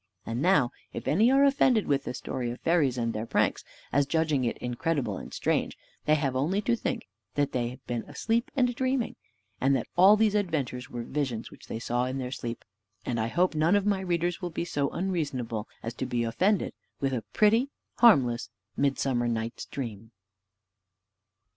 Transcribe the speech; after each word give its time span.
And 0.25 0.41
now, 0.41 0.71
if 0.93 1.07
any 1.07 1.29
are 1.29 1.43
offended 1.43 1.85
with 1.85 2.05
this 2.05 2.17
story 2.17 2.49
of 2.49 2.59
fairies 2.61 2.97
and 2.97 3.13
their 3.13 3.27
pranks, 3.27 3.63
as 3.93 4.07
judging 4.07 4.45
it 4.45 4.57
incredible 4.57 5.19
and 5.19 5.31
strange, 5.31 5.77
they 6.05 6.15
have 6.15 6.35
only 6.35 6.59
to 6.63 6.75
think 6.75 7.07
that 7.35 7.51
they 7.51 7.67
have 7.69 7.85
been 7.85 8.01
asleep 8.09 8.49
and 8.55 8.73
dreaming, 8.73 9.15
and 9.59 9.75
that 9.75 9.85
all 9.95 10.17
these 10.17 10.33
adventures 10.33 10.89
were 10.89 11.03
visions 11.03 11.51
which 11.51 11.67
they 11.67 11.77
saw 11.77 12.05
in 12.05 12.17
their 12.17 12.31
sleep; 12.31 12.65
and 13.05 13.19
I 13.19 13.27
hope 13.27 13.53
none 13.53 13.75
of 13.75 13.85
my 13.85 13.99
readers 13.99 14.41
will 14.41 14.49
be 14.49 14.65
so 14.65 14.89
unreasonable 14.89 15.67
as 15.83 15.93
to 15.93 16.07
be 16.07 16.23
offended 16.23 16.73
with 16.99 17.13
a 17.13 17.21
pretty 17.31 17.69
harmless 17.99 18.49
Midsummer 18.75 19.27
Night's 19.27 19.65
Dream. 19.65 20.13